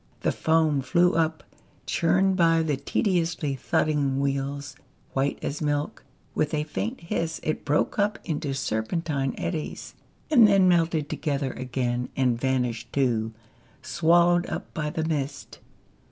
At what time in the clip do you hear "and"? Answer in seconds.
10.31-10.47, 12.15-12.41